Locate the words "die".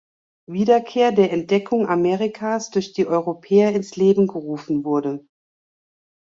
2.93-3.05